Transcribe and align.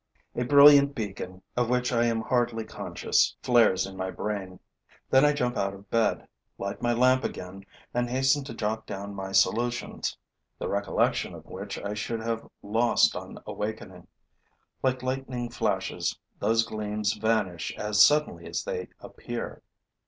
A 0.33 0.41
brilliant 0.43 0.95
beacon, 0.95 1.43
of 1.55 1.69
which 1.69 1.93
I 1.93 2.05
am 2.05 2.21
hardly 2.21 2.65
conscious, 2.65 3.35
flares 3.43 3.85
in 3.85 3.95
my 3.95 4.09
brain. 4.09 4.59
Then 5.11 5.23
I 5.23 5.31
jump 5.31 5.57
out 5.57 5.75
of 5.75 5.91
bed, 5.91 6.27
light 6.57 6.81
my 6.81 6.91
lamp 6.91 7.23
again 7.23 7.65
and 7.93 8.09
hasten 8.09 8.43
to 8.45 8.53
jot 8.55 8.87
down 8.87 9.13
my 9.13 9.31
solutions, 9.31 10.17
the 10.57 10.67
recollection 10.67 11.35
of 11.35 11.45
which 11.45 11.77
I 11.77 11.93
should 11.93 12.19
have 12.21 12.49
lost 12.63 13.15
on 13.15 13.37
awakening. 13.45 14.07
Like 14.81 15.03
lightning 15.03 15.51
flashes, 15.51 16.17
those 16.39 16.63
gleams 16.63 17.13
vanish 17.13 17.71
as 17.77 18.03
suddenly 18.03 18.47
as 18.47 18.63
they 18.63 18.87
appear. 19.01 19.61